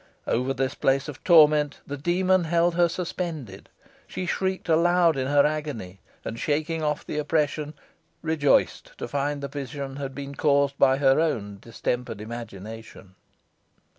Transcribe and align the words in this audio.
Over 0.25 0.51
this 0.55 0.73
place 0.73 1.07
of 1.07 1.23
torment 1.23 1.79
the 1.85 1.95
demon 1.95 2.45
held 2.45 2.73
her 2.73 2.89
suspended. 2.89 3.69
She 4.07 4.25
shrieked 4.25 4.67
aloud 4.67 5.15
in 5.15 5.27
her 5.27 5.45
agony, 5.45 5.99
and, 6.25 6.39
shaking 6.39 6.81
off 6.81 7.05
the 7.05 7.19
oppression, 7.19 7.75
rejoiced 8.23 8.93
to 8.97 9.07
find 9.07 9.41
the 9.43 9.47
vision 9.47 9.97
had 9.97 10.15
been 10.15 10.33
caused 10.33 10.75
by 10.79 10.97
her 10.97 11.19
own 11.19 11.59
distempered 11.61 12.19
imagination. 12.19 13.13